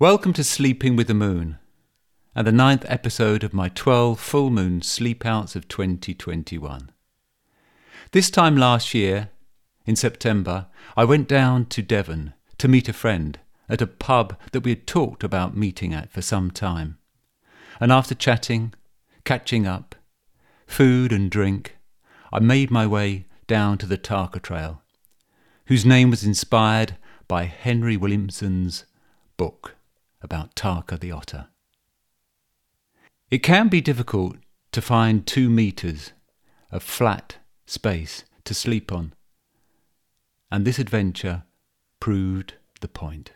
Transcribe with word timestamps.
Welcome 0.00 0.32
to 0.32 0.44
Sleeping 0.44 0.96
with 0.96 1.08
the 1.08 1.12
Moon, 1.12 1.58
and 2.34 2.46
the 2.46 2.52
ninth 2.52 2.86
episode 2.88 3.44
of 3.44 3.52
my 3.52 3.68
12 3.68 4.18
full 4.18 4.48
moon 4.48 4.80
sleep 4.80 5.26
outs 5.26 5.54
of 5.54 5.68
2021. 5.68 6.90
This 8.12 8.30
time 8.30 8.56
last 8.56 8.94
year, 8.94 9.28
in 9.84 9.96
September, 9.96 10.68
I 10.96 11.04
went 11.04 11.28
down 11.28 11.66
to 11.66 11.82
Devon 11.82 12.32
to 12.56 12.66
meet 12.66 12.88
a 12.88 12.94
friend 12.94 13.40
at 13.68 13.82
a 13.82 13.86
pub 13.86 14.38
that 14.52 14.62
we 14.62 14.70
had 14.70 14.86
talked 14.86 15.22
about 15.22 15.54
meeting 15.54 15.92
at 15.92 16.10
for 16.10 16.22
some 16.22 16.50
time. 16.50 16.96
And 17.78 17.92
after 17.92 18.14
chatting, 18.14 18.72
catching 19.26 19.66
up, 19.66 19.94
food 20.66 21.12
and 21.12 21.30
drink, 21.30 21.76
I 22.32 22.38
made 22.38 22.70
my 22.70 22.86
way 22.86 23.26
down 23.46 23.76
to 23.76 23.86
the 23.86 23.98
Tarka 23.98 24.40
Trail, 24.40 24.80
whose 25.66 25.84
name 25.84 26.08
was 26.08 26.24
inspired 26.24 26.96
by 27.28 27.44
Henry 27.44 27.98
Williamson's 27.98 28.86
book 29.36 29.76
about 30.22 30.54
Tarka 30.54 30.98
the 30.98 31.12
otter. 31.12 31.48
It 33.30 33.38
can 33.38 33.68
be 33.68 33.80
difficult 33.80 34.36
to 34.72 34.82
find 34.82 35.26
two 35.26 35.48
metres 35.48 36.12
of 36.70 36.82
flat 36.82 37.36
space 37.66 38.24
to 38.44 38.54
sleep 38.54 38.92
on, 38.92 39.14
and 40.50 40.64
this 40.64 40.78
adventure 40.78 41.44
proved 42.00 42.54
the 42.80 42.88
point. 42.88 43.32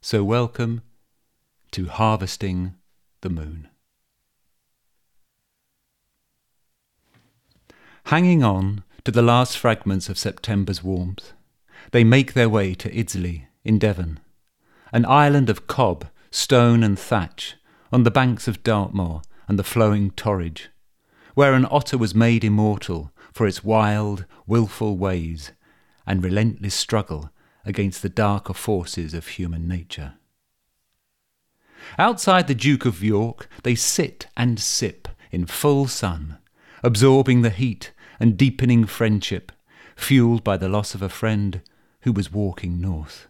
So, 0.00 0.24
welcome 0.24 0.82
to 1.72 1.86
Harvesting 1.86 2.74
the 3.20 3.28
Moon. 3.28 3.68
Hanging 8.04 8.42
on 8.42 8.82
to 9.04 9.10
the 9.10 9.22
last 9.22 9.58
fragments 9.58 10.08
of 10.08 10.18
September's 10.18 10.82
warmth, 10.82 11.32
they 11.92 12.04
make 12.04 12.32
their 12.32 12.48
way 12.48 12.74
to 12.74 12.94
Iddesleigh 12.94 13.42
in 13.64 13.78
Devon, 13.78 14.20
an 14.92 15.04
island 15.06 15.50
of 15.50 15.66
cob, 15.66 16.06
stone, 16.30 16.82
and 16.82 16.98
thatch 16.98 17.56
on 17.92 18.04
the 18.04 18.10
banks 18.10 18.46
of 18.46 18.62
Dartmoor 18.62 19.22
and 19.48 19.58
the 19.58 19.64
flowing 19.64 20.10
Torridge, 20.12 20.68
where 21.34 21.54
an 21.54 21.66
otter 21.70 21.98
was 21.98 22.14
made 22.14 22.44
immortal 22.44 23.12
for 23.32 23.46
its 23.46 23.64
wild, 23.64 24.24
wilful 24.46 24.96
ways 24.96 25.52
and 26.06 26.24
relentless 26.24 26.74
struggle 26.74 27.30
against 27.64 28.02
the 28.02 28.08
darker 28.08 28.54
forces 28.54 29.14
of 29.14 29.26
human 29.28 29.68
nature. 29.68 30.14
Outside 31.98 32.46
the 32.46 32.54
Duke 32.54 32.84
of 32.84 33.02
York, 33.02 33.48
they 33.62 33.74
sit 33.74 34.26
and 34.36 34.58
sip 34.58 35.08
in 35.30 35.46
full 35.46 35.86
sun, 35.86 36.38
absorbing 36.82 37.42
the 37.42 37.50
heat 37.50 37.92
and 38.18 38.36
deepening 38.36 38.84
friendship, 38.84 39.52
fueled 39.96 40.44
by 40.44 40.56
the 40.56 40.68
loss 40.68 40.94
of 40.94 41.02
a 41.02 41.08
friend 41.08 41.62
who 42.02 42.12
was 42.12 42.32
walking 42.32 42.80
north. 42.80 43.28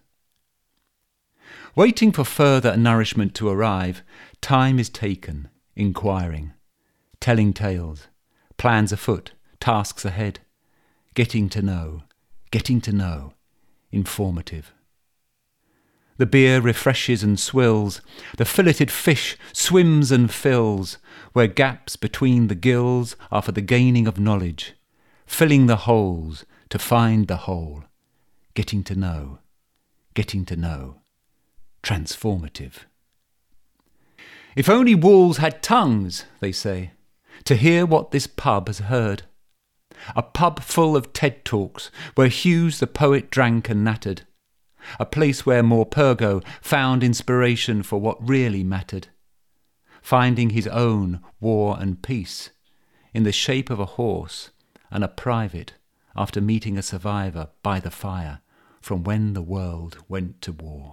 Waiting 1.75 2.13
for 2.13 2.25
further 2.25 2.77
nourishment 2.77 3.35
to 3.37 3.49
arrive, 3.49 4.03
time 4.41 4.79
is 4.79 4.89
taken, 4.89 5.49
inquiring, 5.77 6.53
telling 7.21 7.53
tales, 7.53 8.09
plans 8.57 8.93
afoot, 8.93 9.33
tasks 9.61 10.05
ahead, 10.05 10.41
getting 11.15 11.49
to 11.49 11.63
know, 11.63 12.03
getting 12.51 12.81
to 12.81 12.93
know, 12.93 13.35
informative. 13.93 14.73
The 16.17 16.27
beer 16.27 16.61
refreshes 16.61 17.23
and 17.23 17.41
swills, 17.41 18.03
the 18.37 18.45
filleted 18.45 18.91
fish 18.91 19.39
swims 19.53 20.13
and 20.13 20.31
fills, 20.31 20.99
where 21.33 21.47
gaps 21.47 21.97
between 21.97 22.49
the 22.49 22.55
gills 22.55 23.17
are 23.31 23.43
for 23.43 23.53
the 23.53 23.63
gaining 23.63 24.07
of 24.07 24.21
knowledge, 24.21 24.75
filling 25.25 25.67
the 25.67 25.77
holes 25.77 26.45
to 26.69 26.79
find 26.79 27.27
the 27.27 27.39
whole 27.39 27.85
getting 28.55 28.83
to 28.85 28.95
know, 28.95 29.39
getting 30.15 30.45
to 30.47 30.57
know, 30.57 31.01
transformative. 31.83 32.85
If 34.57 34.69
only 34.69 34.95
walls 34.95 35.37
had 35.37 35.63
tongues, 35.63 36.25
they 36.41 36.53
say, 36.53 36.93
to 37.45 37.55
hear 37.55 37.87
what 37.87 38.11
this 38.11 38.27
pub 38.27 38.67
has 38.67 38.81
heard. 38.81 39.23
A 40.17 40.23
pub 40.23 40.63
full 40.63 40.97
of 40.97 41.13
TED 41.13 41.45
Talks, 41.45 41.91
where 42.15 42.29
Hughes 42.29 42.81
the 42.81 42.87
poet 42.87 43.31
drank 43.31 43.69
and 43.69 43.85
nattered. 43.85 44.23
A 44.99 45.07
place 45.07 45.45
where 45.45 45.63
Morpurgo 45.63 46.43
found 46.61 47.05
inspiration 47.05 47.83
for 47.83 48.01
what 48.01 48.27
really 48.27 48.65
mattered. 48.65 49.09
Finding 50.03 50.51
his 50.51 50.67
own 50.67 51.21
war 51.39 51.77
and 51.79 52.03
peace 52.03 52.51
in 53.13 53.25
the 53.25 53.33
shape 53.33 53.71
of 53.71 53.79
a 53.79 53.85
horse 53.85 54.51
and 54.91 55.05
a 55.05 55.09
private 55.09 55.75
after 56.21 56.39
meeting 56.39 56.77
a 56.77 56.83
survivor 56.83 57.49
by 57.63 57.81
the 57.81 57.91
fire 57.91 58.41
from 58.83 59.03
when 59.03 59.33
the 59.33 59.41
world 59.41 59.97
went 60.07 60.43
to 60.43 60.53
war. 60.53 60.93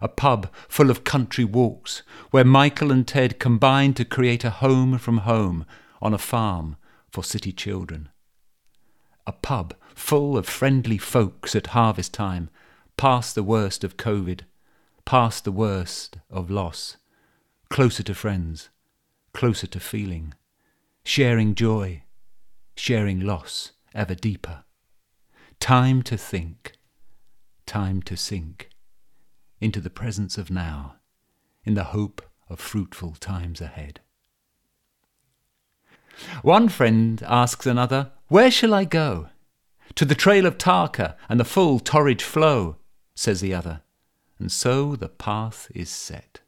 A 0.00 0.06
pub 0.06 0.48
full 0.68 0.88
of 0.88 1.02
country 1.02 1.44
walks 1.44 2.04
where 2.30 2.44
Michael 2.44 2.92
and 2.92 3.04
Ted 3.04 3.40
combined 3.40 3.96
to 3.96 4.04
create 4.04 4.44
a 4.44 4.50
home 4.50 4.98
from 4.98 5.18
home 5.18 5.66
on 6.00 6.14
a 6.14 6.18
farm 6.18 6.76
for 7.10 7.24
city 7.24 7.50
children. 7.50 8.08
A 9.26 9.32
pub 9.32 9.74
full 9.96 10.38
of 10.38 10.48
friendly 10.48 10.96
folks 10.96 11.56
at 11.56 11.74
harvest 11.78 12.14
time, 12.14 12.50
past 12.96 13.34
the 13.34 13.42
worst 13.42 13.82
of 13.82 13.96
COVID, 13.96 14.42
past 15.04 15.42
the 15.42 15.52
worst 15.52 16.18
of 16.30 16.52
loss, 16.52 16.98
closer 17.68 18.04
to 18.04 18.14
friends, 18.14 18.68
closer 19.34 19.66
to 19.66 19.80
feeling, 19.80 20.34
sharing 21.02 21.56
joy, 21.56 22.04
sharing 22.80 23.20
loss 23.20 23.72
ever 23.94 24.14
deeper. 24.14 24.64
Time 25.60 26.02
to 26.02 26.16
think, 26.16 26.72
time 27.66 28.00
to 28.02 28.16
sink 28.16 28.70
into 29.60 29.82
the 29.82 29.90
presence 29.90 30.38
of 30.38 30.50
now, 30.50 30.96
in 31.62 31.74
the 31.74 31.84
hope 31.84 32.22
of 32.48 32.58
fruitful 32.58 33.12
times 33.20 33.60
ahead. 33.60 34.00
One 36.40 36.70
friend 36.70 37.22
asks 37.26 37.66
another, 37.66 38.12
Where 38.28 38.50
shall 38.50 38.72
I 38.72 38.84
go? 38.84 39.28
To 39.96 40.06
the 40.06 40.14
trail 40.14 40.46
of 40.46 40.56
Tarka 40.56 41.16
and 41.28 41.38
the 41.38 41.44
full 41.44 41.80
Torridge 41.80 42.22
flow, 42.22 42.76
says 43.14 43.42
the 43.42 43.52
other, 43.52 43.82
and 44.38 44.50
so 44.50 44.96
the 44.96 45.10
path 45.10 45.70
is 45.74 45.90
set. 45.90 46.40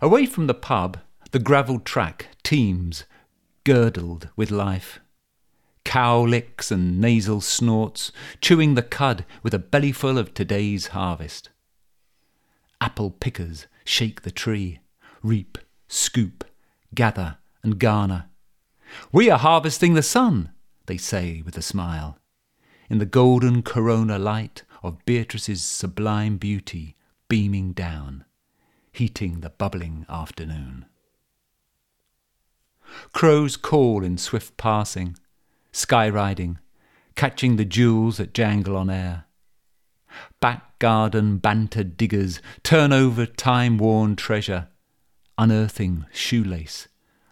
Away 0.00 0.26
from 0.26 0.48
the 0.48 0.54
pub, 0.54 0.98
the 1.30 1.38
gravelled 1.38 1.84
track 1.84 2.26
teems, 2.42 3.04
girdled 3.64 4.28
with 4.36 4.50
life. 4.50 5.00
Cow 5.84 6.22
licks 6.22 6.70
and 6.70 7.00
nasal 7.00 7.40
snorts, 7.40 8.12
chewing 8.40 8.74
the 8.74 8.82
cud 8.82 9.24
with 9.42 9.52
a 9.52 9.58
bellyful 9.58 10.18
of 10.18 10.32
today's 10.32 10.88
harvest. 10.88 11.50
Apple 12.80 13.10
pickers 13.10 13.66
shake 13.84 14.22
the 14.22 14.30
tree, 14.30 14.80
reap, 15.22 15.58
scoop, 15.88 16.44
gather, 16.94 17.38
and 17.62 17.78
garner. 17.78 18.26
We 19.12 19.30
are 19.30 19.38
harvesting 19.38 19.94
the 19.94 20.02
sun, 20.02 20.50
they 20.86 20.96
say 20.96 21.42
with 21.42 21.56
a 21.56 21.62
smile, 21.62 22.18
in 22.88 22.98
the 22.98 23.06
golden 23.06 23.62
corona 23.62 24.18
light 24.18 24.64
of 24.82 25.04
Beatrice's 25.04 25.62
sublime 25.62 26.36
beauty 26.36 26.96
beaming 27.28 27.72
down, 27.72 28.24
heating 28.92 29.40
the 29.40 29.50
bubbling 29.50 30.04
afternoon. 30.08 30.86
Crows 33.12 33.56
call 33.56 34.04
in 34.04 34.18
swift 34.18 34.56
passing, 34.56 35.16
sky 35.72 36.08
riding, 36.08 36.58
catching 37.14 37.56
the 37.56 37.64
jewels 37.64 38.16
that 38.18 38.34
jangle 38.34 38.76
on 38.76 38.90
air. 38.90 39.24
Back 40.40 40.78
garden 40.78 41.38
banter 41.38 41.84
diggers 41.84 42.40
turn 42.62 42.92
over 42.92 43.24
time 43.26 43.78
worn 43.78 44.16
treasure, 44.16 44.68
unearthing 45.38 46.06
shoelace, 46.12 46.88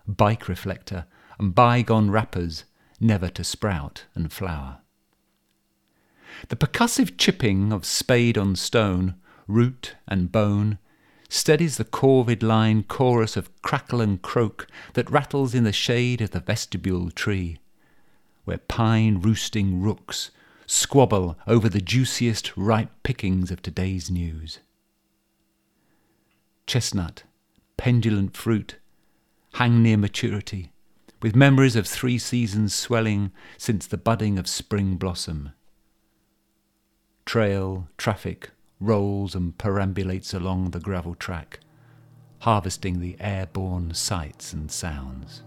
bike 0.06 0.48
reflector, 0.48 1.06
and 1.38 1.54
bygone 1.54 2.10
wrappers 2.10 2.65
never 3.00 3.28
to 3.28 3.44
sprout 3.44 4.04
and 4.15 4.32
flower. 4.32 4.78
The 6.48 6.56
percussive 6.56 7.18
chipping 7.18 7.72
of 7.72 7.84
spade 7.84 8.39
on 8.39 8.57
stone, 8.57 9.16
root 9.47 9.97
and 10.07 10.30
bone, 10.30 10.78
steadies 11.30 11.78
the 11.78 11.84
corvid 11.84 12.42
line 12.42 12.82
chorus 12.82 13.38
of 13.38 13.50
crackle 13.62 14.03
and 14.03 14.21
croak 14.21 14.66
that 14.92 15.10
rattles 15.10 15.54
in 15.54 15.65
the 15.65 15.72
shade 15.72 16.21
of 16.21 16.32
the 16.32 16.41
vestibule 16.41 17.10
tree 17.10 17.56
where 18.50 18.59
pine 18.59 19.21
roosting 19.21 19.80
rooks 19.80 20.32
squabble 20.66 21.38
over 21.47 21.68
the 21.68 21.80
juiciest 21.80 22.56
ripe 22.56 22.91
pickings 23.04 23.53
of 23.53 23.62
today's 23.62 24.10
news. 24.10 24.59
Chestnut, 26.66 27.22
pendulant 27.78 28.34
fruit, 28.36 28.76
hang 29.54 29.84
near 29.84 29.97
maturity, 29.97 30.72
with 31.22 31.36
memories 31.36 31.76
of 31.76 31.86
three 31.86 32.18
seasons 32.18 32.74
swelling 32.74 33.30
since 33.56 33.86
the 33.86 33.97
budding 33.97 34.36
of 34.36 34.48
spring 34.48 34.97
blossom. 34.97 35.53
Trail, 37.24 37.88
traffic, 37.98 38.50
rolls 38.80 39.34
and 39.34 39.56
perambulates 39.59 40.32
along 40.32 40.71
the 40.71 40.80
gravel 40.80 41.15
track, 41.15 41.60
harvesting 42.41 43.00
the 43.00 43.16
airborne 43.21 43.94
sights 43.94 44.53
and 44.53 44.71
sounds. 44.71 45.42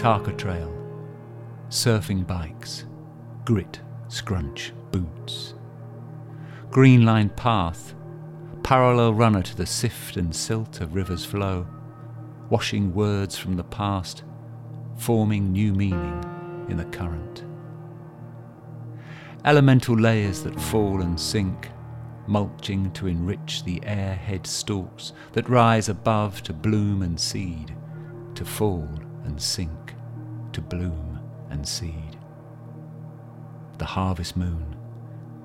Tarka 0.00 0.34
Trail, 0.38 0.74
surfing 1.68 2.26
bikes, 2.26 2.86
grit, 3.44 3.80
scrunch, 4.08 4.72
boots. 4.90 5.52
Green 6.70 7.04
lined 7.04 7.36
Path, 7.36 7.94
parallel 8.62 9.12
runner 9.12 9.42
to 9.42 9.54
the 9.54 9.66
sift 9.66 10.16
and 10.16 10.34
silt 10.34 10.80
of 10.80 10.94
rivers' 10.94 11.26
flow, 11.26 11.66
washing 12.48 12.94
words 12.94 13.36
from 13.36 13.56
the 13.56 13.64
past, 13.64 14.22
forming 14.96 15.52
new 15.52 15.74
meaning 15.74 16.66
in 16.70 16.78
the 16.78 16.86
current. 16.86 17.44
Elemental 19.44 19.98
layers 19.98 20.42
that 20.42 20.58
fall 20.58 21.02
and 21.02 21.20
sink, 21.20 21.68
mulching 22.26 22.90
to 22.92 23.06
enrich 23.06 23.64
the 23.64 23.78
airhead 23.80 24.46
stalks 24.46 25.12
that 25.32 25.50
rise 25.50 25.90
above 25.90 26.42
to 26.42 26.54
bloom 26.54 27.02
and 27.02 27.20
seed, 27.20 27.76
to 28.34 28.46
fall 28.46 28.88
and 29.30 29.40
sink, 29.40 29.94
to 30.52 30.60
bloom 30.60 31.20
and 31.50 31.66
seed. 31.66 32.18
The 33.78 33.84
harvest 33.84 34.36
moon, 34.36 34.74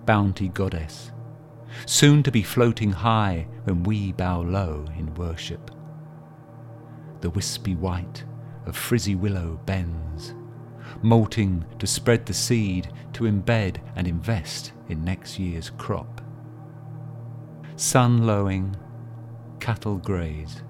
bounty 0.06 0.48
goddess, 0.48 1.12
soon 1.86 2.24
to 2.24 2.32
be 2.32 2.42
floating 2.42 2.92
high 2.92 3.48
when 3.66 3.84
we 3.84 4.12
bow 4.12 4.42
low 4.42 4.86
in 4.98 5.14
worship. 5.14 5.70
The 7.22 7.30
wispy 7.30 7.76
white 7.76 8.24
of 8.66 8.76
frizzy 8.76 9.14
willow 9.14 9.60
bends, 9.68 10.34
molting 11.04 11.64
to 11.78 11.86
spread 11.86 12.26
the 12.26 12.34
seed 12.34 12.90
to 13.14 13.26
embed 13.26 13.78
and 13.96 14.08
invest 14.08 14.74
in 14.90 15.06
next 15.06 15.38
year's 15.38 15.70
crop. 15.70 16.22
Sun 17.76 18.26
lowing, 18.26 18.76
cattle 19.60 19.98
graze, 19.98 20.64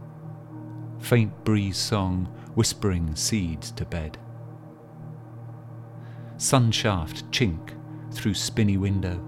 faint 1.05 1.31
breeze 1.43 1.77
song 1.77 2.25
whispering 2.55 3.15
seeds 3.15 3.69
to 3.69 3.85
bed. 3.85 4.17
Sun 6.37 6.71
shaft 6.71 7.29
chink 7.29 7.75
through 8.11 8.33
spinny 8.33 8.75
window, 8.75 9.23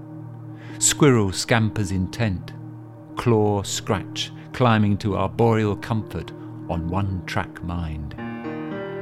Squirrel 0.79 1.31
scampers 1.31 1.91
intent, 1.91 2.51
claw 3.15 3.61
scratch 3.61 4.31
climbing 4.53 4.97
to 4.97 5.15
arboreal 5.15 5.75
comfort 5.75 6.31
on 6.67 6.87
one 6.87 7.23
track 7.27 7.63
mind. 7.63 8.15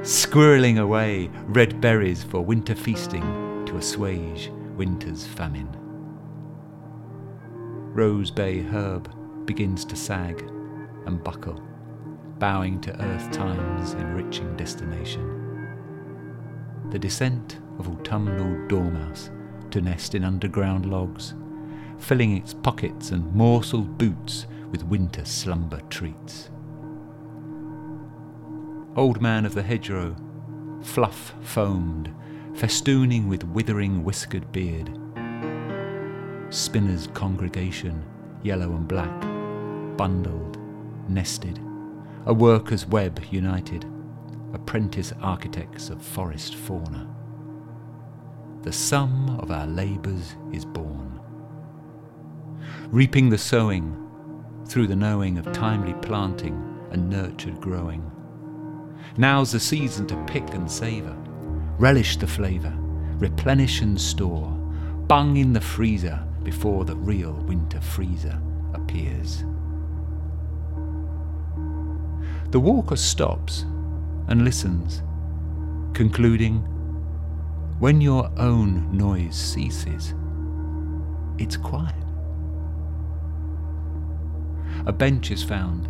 Squirreling 0.02 0.80
away 0.80 1.30
red 1.46 1.80
berries 1.80 2.24
for 2.26 2.42
winter 2.42 2.76
feasting 2.76 3.64
to 3.68 3.78
assuage 3.78 4.52
winter's 4.76 5.26
famine. 5.26 5.70
Rose 7.94 8.32
Bay 8.32 8.60
herb 8.60 9.10
begins 9.46 9.86
to 9.86 9.96
sag 9.96 10.42
and 11.06 11.24
buckle, 11.24 11.62
bowing 12.40 12.82
to 12.82 13.02
earth 13.02 13.32
time's 13.32 13.94
enriching 13.94 14.56
destination. 14.58 15.70
The 16.92 17.00
descent 17.00 17.60
of 17.80 17.88
autumnal 17.90 18.68
dormouse 18.68 19.30
to 19.72 19.82
nest 19.82 20.16
in 20.16 20.24
underground 20.24 20.86
logs 20.86 21.34
filling 22.00 22.38
its 22.38 22.54
pockets 22.54 23.12
and 23.12 23.34
morselled 23.34 23.98
boots 23.98 24.48
with 24.72 24.84
winter 24.84 25.26
slumber 25.26 25.82
treats. 25.90 26.50
Old 28.96 29.22
man 29.22 29.46
of 29.46 29.54
the 29.54 29.64
hedgerow, 29.64 30.16
fluff 30.82 31.34
foamed, 31.42 32.14
festooning 32.54 33.28
with 33.28 33.44
withering 33.44 34.04
whiskered 34.04 34.50
beard. 34.52 34.90
Spinners' 36.50 37.08
congregation, 37.08 38.04
yellow 38.44 38.72
and 38.72 38.88
black, 38.88 39.22
bundled, 39.98 40.58
nested, 41.10 41.60
a 42.26 42.34
workers' 42.34 42.86
web 42.86 43.22
united, 43.30 43.86
apprentice 44.54 45.14
architects 45.22 45.90
of 45.90 46.02
forest 46.02 46.56
fauna. 46.56 47.08
The 48.64 48.72
sum 48.72 49.40
of 49.40 49.52
our 49.52 49.68
labours 49.68 50.36
is 50.52 50.66
born 50.66 51.16
reaping 52.92 53.30
the 53.30 53.38
sowing 53.38 54.02
through 54.68 54.88
the 54.88 54.96
knowing 54.96 55.38
of 55.38 55.52
timely 55.52 55.94
planting 55.96 56.56
and 56.92 57.10
nurtured 57.10 57.60
growing. 57.62 58.12
Now's 59.18 59.52
the 59.52 59.60
season 59.60 60.08
to 60.08 60.24
pick 60.26 60.54
and 60.54 60.70
savour, 60.70 61.16
relish 61.78 62.18
the 62.18 62.28
flavour, 62.28 62.74
replenish 63.18 63.82
and 63.82 64.00
store, 64.00 64.50
bung 65.08 65.38
in 65.38 65.54
the 65.54 65.62
freezer 65.62 66.26
before 66.44 66.86
the 66.86 66.96
real 66.96 67.34
winter 67.34 67.82
freezer 67.82 68.40
appears. 68.74 69.44
The 72.52 72.60
walker 72.60 72.96
stops 72.96 73.66
and 74.28 74.46
listens, 74.46 75.02
concluding, 75.94 76.60
when 77.80 78.00
your 78.00 78.32
own 78.38 78.96
noise 78.96 79.36
ceases, 79.36 80.14
it's 81.38 81.58
quiet. 81.58 81.96
A 84.86 84.94
bench 84.94 85.32
is 85.32 85.44
found, 85.44 85.90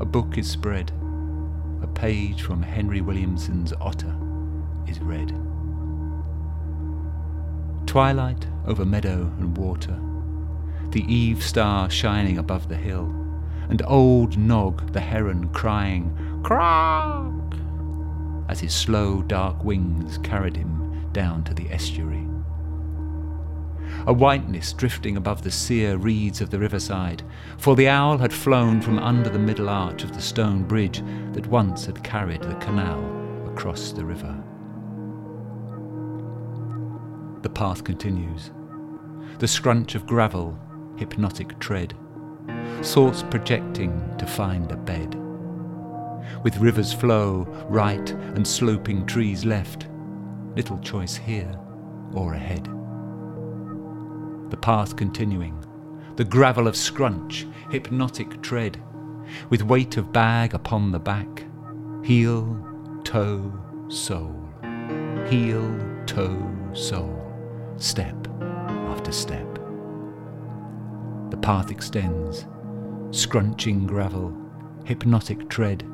a 0.00 0.04
book 0.04 0.38
is 0.38 0.50
spread, 0.50 0.90
a 1.82 1.86
page 1.86 2.42
from 2.42 2.62
Henry 2.62 3.00
Williamson's 3.00 3.72
Otter 3.80 4.16
is 4.88 5.00
read. 5.00 5.32
Twilight 7.86 8.46
over 8.66 8.84
meadow 8.84 9.30
and 9.38 9.56
water, 9.56 10.00
the 10.90 11.04
eve 11.12 11.44
star 11.44 11.88
shining 11.90 12.38
above 12.38 12.68
the 12.68 12.76
hill, 12.76 13.21
and 13.68 13.82
old 13.86 14.36
Nog 14.36 14.92
the 14.92 15.00
heron 15.00 15.48
crying, 15.48 16.16
Croak! 16.42 17.54
as 18.48 18.60
his 18.60 18.74
slow 18.74 19.22
dark 19.22 19.62
wings 19.64 20.18
carried 20.18 20.56
him 20.56 21.08
down 21.12 21.44
to 21.44 21.54
the 21.54 21.70
estuary 21.70 22.26
a 24.06 24.12
whiteness 24.12 24.72
drifting 24.72 25.16
above 25.16 25.42
the 25.42 25.50
sere 25.50 25.96
reeds 25.96 26.40
of 26.40 26.50
the 26.50 26.58
riverside, 26.58 27.22
for 27.58 27.76
the 27.76 27.88
owl 27.88 28.18
had 28.18 28.32
flown 28.32 28.80
from 28.80 28.98
under 28.98 29.30
the 29.30 29.38
middle 29.38 29.68
arch 29.68 30.02
of 30.02 30.12
the 30.12 30.20
stone 30.20 30.64
bridge 30.64 31.02
that 31.32 31.46
once 31.46 31.86
had 31.86 32.02
carried 32.02 32.42
the 32.42 32.54
canal 32.56 33.00
across 33.46 33.92
the 33.92 34.04
river. 34.04 34.42
The 37.42 37.50
path 37.50 37.84
continues. 37.84 38.50
The 39.38 39.48
scrunch 39.48 39.94
of 39.94 40.06
gravel, 40.06 40.58
hypnotic 40.96 41.58
tread, 41.58 41.94
thoughts 42.82 43.22
projecting 43.22 44.14
to 44.18 44.26
find 44.26 44.70
a 44.72 44.76
bed. 44.76 45.14
With 46.42 46.58
rivers 46.58 46.92
flow 46.92 47.46
right 47.68 48.10
and 48.10 48.46
sloping 48.46 49.06
trees 49.06 49.44
left, 49.44 49.86
little 50.56 50.78
choice 50.78 51.16
here 51.16 51.58
or 52.12 52.34
ahead. 52.34 52.64
The 54.50 54.56
path 54.56 54.96
continuing, 54.96 55.64
the 56.16 56.24
gravel 56.24 56.66
of 56.66 56.76
scrunch, 56.76 57.46
hypnotic 57.70 58.42
tread, 58.42 58.82
with 59.48 59.62
weight 59.62 59.96
of 59.96 60.12
bag 60.12 60.52
upon 60.54 60.92
the 60.92 60.98
back, 60.98 61.46
heel, 62.04 62.58
toe, 63.04 63.52
sole, 63.88 64.48
heel, 65.28 65.78
toe, 66.06 66.50
sole, 66.72 67.32
step 67.76 68.16
after 68.88 69.12
step. 69.12 69.46
The 71.30 71.38
path 71.38 71.70
extends, 71.70 72.46
scrunching 73.12 73.86
gravel, 73.86 74.34
hypnotic 74.86 75.50
tread, 75.50 75.86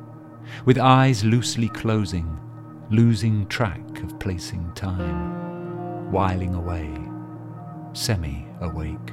with 0.64 0.78
eyes 0.78 1.24
loosely 1.24 1.68
closing, 1.70 2.38
losing 2.90 3.44
track 3.48 4.02
of 4.04 4.16
placing 4.20 4.72
time, 4.74 6.12
whiling 6.12 6.54
away, 6.54 6.88
semi 7.92 8.46
awake. 8.60 9.06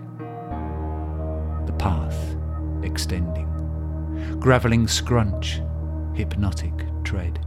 The 1.66 1.74
path 1.80 2.36
extending, 2.84 3.50
gravelling 4.40 4.88
scrunch, 4.88 5.60
hypnotic 6.14 6.74
tread, 7.04 7.44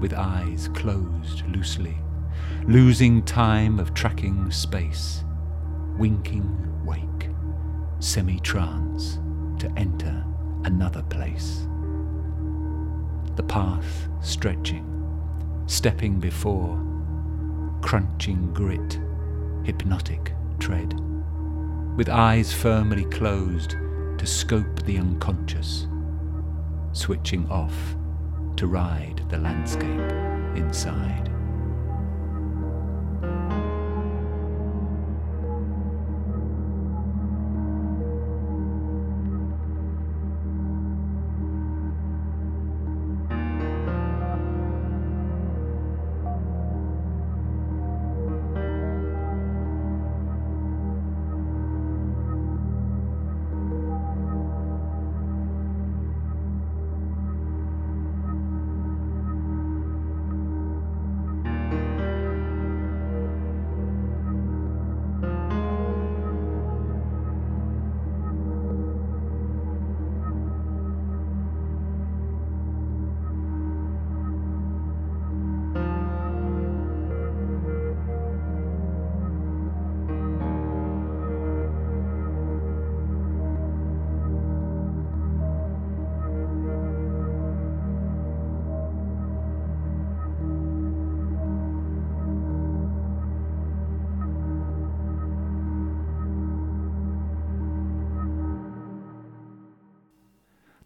with 0.00 0.12
eyes 0.12 0.68
closed 0.74 1.46
loosely, 1.46 1.96
losing 2.64 3.22
time 3.22 3.78
of 3.78 3.94
tracking 3.94 4.50
space, 4.50 5.22
winking 5.96 6.84
wake, 6.84 7.30
semi 8.00 8.40
trance 8.40 9.20
to 9.64 9.78
enter 9.78 10.24
another 10.64 11.02
place. 11.04 11.66
The 13.36 13.42
path 13.42 14.08
stretching, 14.20 14.84
stepping 15.66 16.20
before, 16.20 16.78
crunching 17.80 18.52
grit, 18.52 19.00
hypnotic 19.64 20.34
tread 20.58 20.92
with 21.96 22.08
eyes 22.08 22.52
firmly 22.52 23.04
closed 23.06 23.76
to 24.18 24.26
scope 24.26 24.82
the 24.84 24.98
unconscious, 24.98 25.86
switching 26.92 27.48
off 27.48 27.96
to 28.56 28.66
ride 28.66 29.22
the 29.30 29.38
landscape 29.38 30.10
inside. 30.56 31.33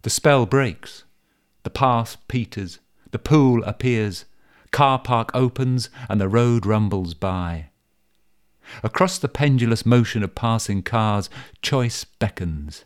The 0.01 0.09
spell 0.09 0.45
breaks. 0.45 1.03
The 1.63 1.69
path 1.69 2.17
peters. 2.27 2.79
The 3.11 3.19
pool 3.19 3.63
appears. 3.63 4.25
Car 4.71 4.99
park 4.99 5.31
opens 5.33 5.89
and 6.07 6.21
the 6.21 6.29
road 6.29 6.65
rumbles 6.65 7.13
by. 7.13 7.69
Across 8.83 9.19
the 9.19 9.27
pendulous 9.27 9.85
motion 9.85 10.23
of 10.23 10.35
passing 10.35 10.83
cars, 10.83 11.29
choice 11.61 12.05
beckons 12.05 12.85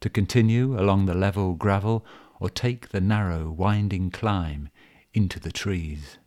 to 0.00 0.10
continue 0.10 0.78
along 0.78 1.06
the 1.06 1.14
level 1.14 1.54
gravel 1.54 2.04
or 2.38 2.50
take 2.50 2.90
the 2.90 3.00
narrow, 3.00 3.48
winding 3.50 4.10
climb 4.10 4.68
into 5.14 5.40
the 5.40 5.50
trees. 5.50 6.18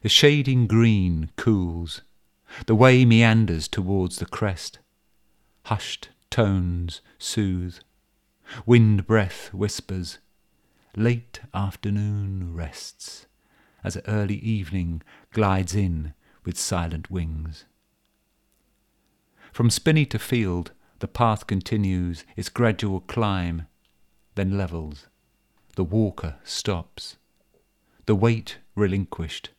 The 0.00 0.08
shading 0.08 0.66
green 0.66 1.30
cools. 1.36 2.00
The 2.64 2.74
way 2.74 3.04
meanders 3.04 3.68
towards 3.68 4.16
the 4.16 4.24
crest. 4.24 4.78
Hushed 5.64 6.08
tones 6.30 7.02
soothe. 7.18 7.80
Wind 8.64 9.06
breath 9.06 9.52
whispers. 9.52 10.18
Late 10.96 11.40
afternoon 11.52 12.54
rests 12.54 13.26
as 13.84 13.98
early 14.06 14.36
evening 14.36 15.02
glides 15.32 15.74
in 15.74 16.14
with 16.44 16.58
silent 16.58 17.10
wings. 17.10 17.64
From 19.52 19.70
spinney 19.70 20.06
to 20.06 20.18
field, 20.18 20.72
the 20.98 21.08
path 21.08 21.46
continues 21.46 22.24
its 22.36 22.48
gradual 22.48 23.00
climb, 23.00 23.66
then 24.34 24.56
levels. 24.56 25.06
The 25.76 25.84
walker 25.84 26.36
stops. 26.44 27.16
The 28.06 28.14
weight 28.14 28.58
relinquished 28.74 29.50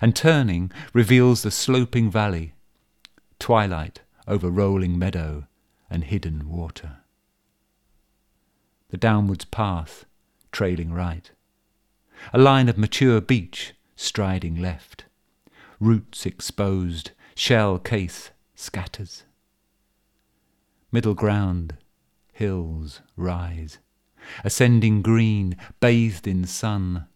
and 0.00 0.14
turning 0.14 0.72
reveals 0.92 1.42
the 1.42 1.50
sloping 1.50 2.10
valley, 2.10 2.54
twilight 3.38 4.00
over 4.26 4.50
rolling 4.50 4.98
meadow 4.98 5.46
and 5.90 6.04
hidden 6.04 6.48
water. 6.48 6.98
The 8.94 8.98
downwards 8.98 9.44
path 9.44 10.04
trailing 10.52 10.92
right, 10.92 11.28
a 12.32 12.38
line 12.38 12.68
of 12.68 12.78
mature 12.78 13.20
beech 13.20 13.74
striding 13.96 14.62
left, 14.62 15.06
roots 15.80 16.24
exposed, 16.24 17.10
shell 17.34 17.80
case 17.80 18.30
scatters. 18.54 19.24
Middle 20.92 21.14
ground, 21.14 21.76
hills 22.32 23.00
rise, 23.16 23.78
ascending 24.44 25.02
green, 25.02 25.56
bathed 25.80 26.28
in 26.28 26.44
sun. 26.44 27.08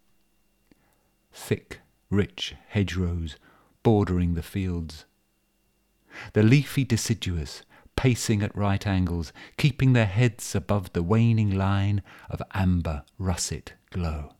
Thick 1.31 1.79
rich 2.09 2.55
hedgerows 2.67 3.37
bordering 3.83 4.33
the 4.33 4.43
fields. 4.43 5.05
The 6.33 6.43
leafy 6.43 6.83
deciduous 6.83 7.61
pacing 7.99 8.41
at 8.41 8.55
right 8.55 8.87
angles, 8.87 9.33
keeping 9.57 9.91
their 9.91 10.05
heads 10.05 10.55
above 10.55 10.93
the 10.93 11.03
waning 11.03 11.51
line 11.51 12.01
of 12.29 12.41
amber 12.53 13.03
russet 13.17 13.73
glow. 13.91 14.31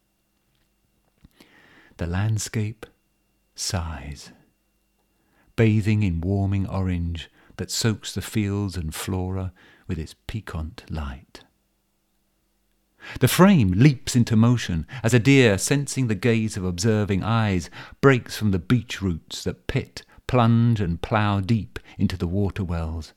The 1.98 2.08
landscape 2.08 2.86
sighs, 3.56 4.32
bathing 5.58 6.04
in 6.04 6.22
warming 6.22 6.70
orange 6.70 7.30
that 7.58 7.70
soaks 7.70 8.14
the 8.14 8.22
fields 8.22 8.78
and 8.78 8.96
flora 8.96 9.52
with 9.88 10.00
its 10.00 10.16
piquant 10.26 10.86
light. 10.90 11.44
The 13.20 13.28
frame 13.28 13.72
leaps 13.72 14.16
into 14.16 14.38
motion 14.38 14.88
as 15.04 15.14
a 15.14 15.20
deer, 15.20 15.58
sensing 15.58 16.08
the 16.08 16.16
gaze 16.16 16.56
of 16.56 16.64
observing 16.64 17.26
eyes, 17.26 17.70
breaks 18.00 18.38
from 18.38 18.52
the 18.52 18.60
beech 18.60 19.02
roots 19.02 19.44
that 19.44 19.68
pit, 19.68 20.04
plunge, 20.28 20.80
and 20.80 21.02
plough 21.02 21.42
deep 21.42 21.78
into 21.98 22.16
the 22.16 22.26
water 22.26 22.64
wells, 22.64 23.12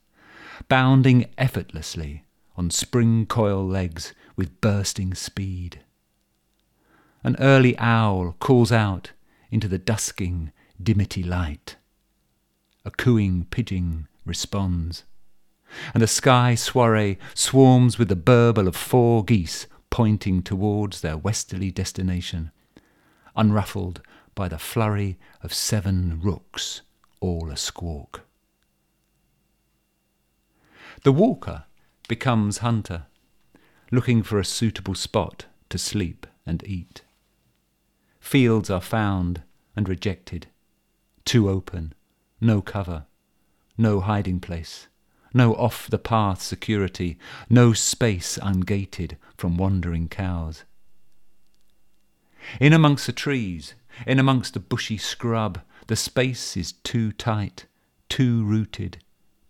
bounding 0.67 1.25
effortlessly 1.37 2.23
on 2.55 2.69
spring 2.69 3.25
coil 3.25 3.65
legs 3.65 4.13
with 4.35 4.61
bursting 4.61 5.13
speed. 5.13 5.79
An 7.23 7.35
early 7.39 7.77
owl 7.77 8.35
calls 8.39 8.71
out 8.71 9.11
into 9.49 9.67
the 9.67 9.77
dusking, 9.77 10.51
dimity 10.81 11.23
light. 11.23 11.77
A 12.85 12.91
cooing 12.91 13.45
pigeon 13.49 14.07
responds, 14.25 15.03
and 15.93 16.03
the 16.03 16.07
sky 16.07 16.55
soiree 16.55 17.17
swarms 17.33 17.97
with 17.97 18.09
the 18.09 18.15
burble 18.15 18.67
of 18.67 18.75
four 18.75 19.23
geese 19.23 19.67
pointing 19.89 20.41
towards 20.41 21.01
their 21.01 21.15
westerly 21.15 21.71
destination, 21.71 22.51
unruffled 23.35 24.01
by 24.35 24.47
the 24.47 24.57
flurry 24.57 25.17
of 25.41 25.53
seven 25.53 26.19
rooks, 26.21 26.81
all 27.19 27.49
a 27.51 27.57
squawk. 27.57 28.21
The 31.03 31.11
walker 31.11 31.65
becomes 32.07 32.59
hunter, 32.59 33.07
looking 33.91 34.23
for 34.23 34.39
a 34.39 34.45
suitable 34.45 34.95
spot 34.95 35.45
to 35.69 35.77
sleep 35.77 36.25
and 36.45 36.63
eat. 36.65 37.03
Fields 38.19 38.69
are 38.69 38.81
found 38.81 39.43
and 39.75 39.87
rejected, 39.87 40.47
too 41.25 41.49
open, 41.49 41.93
no 42.39 42.61
cover, 42.61 43.05
no 43.77 43.99
hiding 43.99 44.39
place 44.39 44.87
no 45.33 45.55
off 45.55 45.89
the 45.89 45.97
path 45.97 46.41
security, 46.41 47.17
no 47.49 47.73
space 47.73 48.37
ungated 48.41 49.17
from 49.35 49.57
wandering 49.57 50.07
cows. 50.07 50.63
In 52.59 52.73
amongst 52.73 53.07
the 53.07 53.13
trees, 53.13 53.73
in 54.05 54.19
amongst 54.19 54.53
the 54.53 54.59
bushy 54.59 54.97
scrub, 54.97 55.61
the 55.87 55.95
space 55.95 56.55
is 56.55 56.73
too 56.83 57.11
tight, 57.11 57.65
too 58.09 58.43
rooted, 58.43 58.97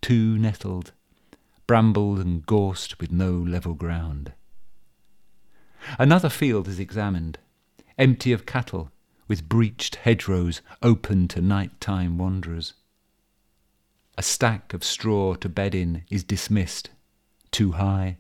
too 0.01 0.37
nettled, 0.37 0.91
brambled 1.67 2.19
and 2.19 2.45
gorsed 2.45 2.99
with 2.99 3.11
no 3.11 3.31
level 3.31 3.73
ground. 3.73 4.33
Another 5.99 6.29
field 6.29 6.67
is 6.67 6.79
examined, 6.79 7.37
empty 7.97 8.31
of 8.31 8.45
cattle, 8.45 8.91
with 9.27 9.47
breached 9.49 9.95
hedgerows 9.95 10.61
open 10.81 11.27
to 11.29 11.41
night-time 11.41 12.17
wanderers. 12.17 12.73
A 14.17 14.23
stack 14.23 14.73
of 14.73 14.83
straw 14.83 15.35
to 15.35 15.49
bed 15.49 15.73
in 15.73 16.03
is 16.09 16.23
dismissed. 16.23 16.89
Too 17.51 17.73
high. 17.73 18.17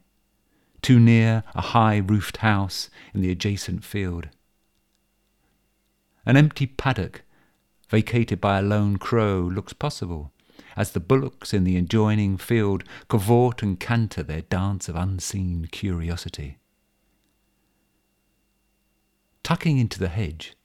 Too 0.81 0.99
near 0.99 1.43
a 1.53 1.61
high 1.61 1.97
roofed 1.97 2.37
house 2.37 2.89
in 3.13 3.21
the 3.21 3.31
adjacent 3.31 3.83
field. 3.83 4.29
An 6.25 6.35
empty 6.35 6.65
paddock, 6.65 7.21
vacated 7.89 8.41
by 8.41 8.59
a 8.59 8.63
lone 8.63 8.97
crow, 8.97 9.39
looks 9.41 9.73
possible 9.73 10.32
as 10.75 10.91
the 10.91 10.99
bullocks 10.99 11.53
in 11.53 11.63
the 11.63 11.77
adjoining 11.77 12.37
field 12.37 12.83
cavort 13.09 13.61
and 13.61 13.79
canter 13.79 14.23
their 14.23 14.41
dance 14.41 14.89
of 14.89 14.95
unseen 14.95 15.67
curiosity. 15.71 16.57
Tucking 19.43 19.77
into 19.77 19.99
the 19.99 20.07
hedge, 20.07 20.55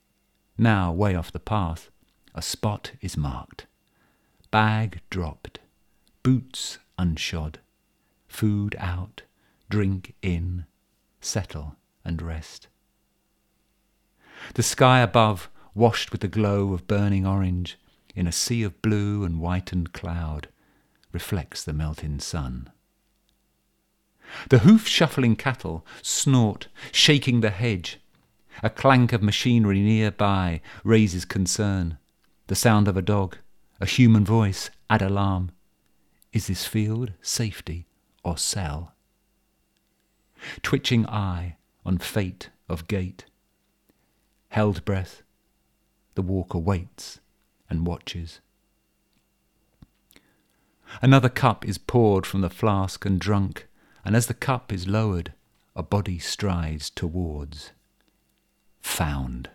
now 0.56 0.92
way 0.92 1.14
off 1.14 1.32
the 1.32 1.40
path, 1.40 1.90
a 2.34 2.42
spot 2.42 2.92
is 3.00 3.16
marked 3.16 3.66
bag 4.50 5.00
dropped, 5.10 5.58
boots 6.22 6.78
unshod, 6.98 7.56
food 8.26 8.74
out, 8.78 9.22
drink 9.68 10.14
in, 10.22 10.64
settle 11.20 11.76
and 12.04 12.22
rest. 12.22 12.68
The 14.54 14.62
sky 14.62 15.00
above, 15.00 15.50
washed 15.74 16.12
with 16.12 16.22
the 16.22 16.28
glow 16.28 16.72
of 16.72 16.86
burning 16.86 17.26
orange, 17.26 17.78
in 18.18 18.26
a 18.26 18.32
sea 18.32 18.64
of 18.64 18.82
blue 18.82 19.22
and 19.22 19.36
whitened 19.36 19.92
cloud, 19.92 20.48
reflects 21.12 21.62
the 21.62 21.72
melting 21.72 22.18
sun. 22.18 22.68
The 24.50 24.58
hoof 24.58 24.88
shuffling 24.88 25.36
cattle 25.36 25.86
snort, 26.02 26.66
shaking 26.90 27.42
the 27.42 27.50
hedge. 27.50 28.00
A 28.60 28.70
clank 28.70 29.12
of 29.12 29.22
machinery 29.22 29.80
near 29.80 30.10
by 30.10 30.60
raises 30.82 31.24
concern. 31.24 31.96
The 32.48 32.56
sound 32.56 32.88
of 32.88 32.96
a 32.96 33.02
dog, 33.02 33.38
a 33.80 33.86
human 33.86 34.24
voice, 34.24 34.68
add 34.90 35.00
alarm. 35.00 35.52
Is 36.32 36.48
this 36.48 36.66
field 36.66 37.12
safety 37.22 37.86
or 38.24 38.36
cell? 38.36 38.94
Twitching 40.62 41.06
eye 41.06 41.56
on 41.86 41.98
fate 41.98 42.50
of 42.68 42.88
gate. 42.88 43.26
Held 44.48 44.84
breath, 44.84 45.22
the 46.16 46.22
walker 46.22 46.58
waits 46.58 47.20
and 47.68 47.86
watches. 47.86 48.40
Another 51.02 51.28
cup 51.28 51.66
is 51.66 51.78
poured 51.78 52.26
from 52.26 52.40
the 52.40 52.50
flask 52.50 53.04
and 53.04 53.20
drunk, 53.20 53.66
and 54.04 54.16
as 54.16 54.26
the 54.26 54.34
cup 54.34 54.72
is 54.72 54.88
lowered, 54.88 55.32
a 55.76 55.82
body 55.82 56.18
strides 56.18 56.90
towards. 56.90 57.72
Found. 58.80 59.50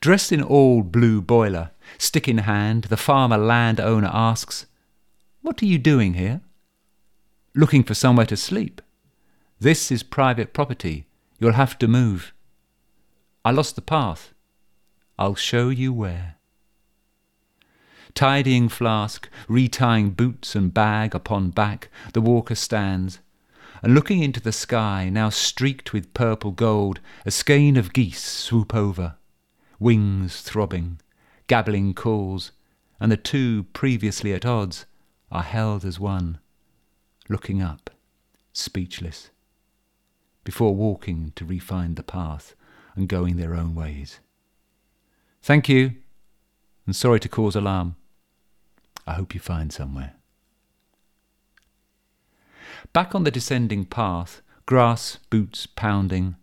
Dressed 0.00 0.32
in 0.32 0.42
old 0.42 0.92
blue 0.92 1.20
boiler, 1.20 1.70
stick 1.98 2.28
in 2.28 2.38
hand, 2.38 2.84
the 2.84 2.96
farmer 2.96 3.38
landowner 3.38 4.10
asks, 4.12 4.66
What 5.42 5.62
are 5.62 5.66
you 5.66 5.78
doing 5.78 6.14
here? 6.14 6.40
Looking 7.54 7.82
for 7.82 7.94
somewhere 7.94 8.26
to 8.26 8.36
sleep. 8.36 8.82
This 9.60 9.90
is 9.90 10.02
private 10.02 10.52
property. 10.52 11.06
You'll 11.38 11.52
have 11.52 11.78
to 11.78 11.88
move. 11.88 12.34
I 13.44 13.50
lost 13.50 13.76
the 13.76 13.82
path. 13.82 14.33
I'll 15.18 15.34
show 15.34 15.68
you 15.68 15.92
where. 15.92 16.36
Tidying 18.14 18.68
flask, 18.68 19.28
retying 19.48 20.16
boots 20.16 20.54
and 20.54 20.72
bag 20.72 21.14
upon 21.14 21.50
back, 21.50 21.88
the 22.12 22.20
walker 22.20 22.54
stands, 22.54 23.18
and 23.82 23.94
looking 23.94 24.22
into 24.22 24.40
the 24.40 24.52
sky, 24.52 25.08
now 25.10 25.30
streaked 25.30 25.92
with 25.92 26.14
purple 26.14 26.52
gold, 26.52 27.00
a 27.26 27.30
skein 27.30 27.76
of 27.76 27.92
geese 27.92 28.22
swoop 28.22 28.74
over, 28.74 29.16
wings 29.78 30.40
throbbing, 30.40 31.00
gabbling 31.48 31.92
calls, 31.92 32.52
and 33.00 33.12
the 33.12 33.16
two 33.16 33.64
previously 33.72 34.32
at 34.32 34.46
odds 34.46 34.86
are 35.30 35.42
held 35.42 35.84
as 35.84 36.00
one, 36.00 36.38
looking 37.28 37.60
up, 37.60 37.90
speechless, 38.52 39.30
before 40.44 40.74
walking 40.74 41.32
to 41.34 41.44
refine 41.44 41.96
the 41.96 42.02
path 42.02 42.54
and 42.94 43.08
going 43.08 43.36
their 43.36 43.54
own 43.54 43.74
ways. 43.74 44.20
Thank 45.44 45.68
you, 45.68 45.92
and 46.86 46.96
sorry 46.96 47.20
to 47.20 47.28
cause 47.28 47.54
alarm. 47.54 47.96
I 49.06 49.12
hope 49.12 49.34
you 49.34 49.40
find 49.40 49.70
somewhere. 49.70 50.14
Back 52.94 53.14
on 53.14 53.24
the 53.24 53.30
descending 53.30 53.84
path, 53.84 54.40
grass 54.64 55.18
boots 55.28 55.66
pounding, 55.66 56.36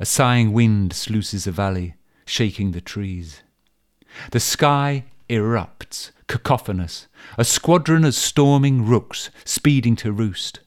a 0.00 0.04
sighing 0.04 0.52
wind 0.52 0.94
sluices 0.94 1.46
a 1.46 1.52
valley, 1.52 1.94
shaking 2.26 2.72
the 2.72 2.80
trees. 2.80 3.44
The 4.32 4.40
sky 4.40 5.04
erupts, 5.30 6.10
cacophonous, 6.26 7.06
a 7.38 7.44
squadron 7.44 8.04
of 8.04 8.16
storming 8.16 8.84
rooks 8.84 9.30
speeding 9.44 9.94
to 9.94 10.10
roost. 10.10 10.58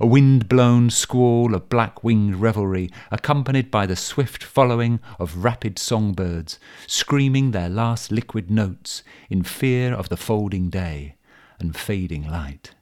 A 0.00 0.06
wind 0.06 0.48
blown 0.48 0.90
squall 0.90 1.54
of 1.54 1.68
black 1.68 2.04
winged 2.04 2.36
revelry, 2.36 2.90
accompanied 3.10 3.70
by 3.70 3.86
the 3.86 3.96
swift 3.96 4.42
following 4.42 5.00
of 5.18 5.44
rapid 5.44 5.78
songbirds, 5.78 6.58
screaming 6.86 7.50
their 7.50 7.68
last 7.68 8.12
liquid 8.12 8.50
notes 8.50 9.02
in 9.28 9.42
fear 9.42 9.94
of 9.94 10.08
the 10.08 10.16
folding 10.16 10.70
day 10.70 11.16
and 11.58 11.76
fading 11.76 12.28
light. 12.28 12.74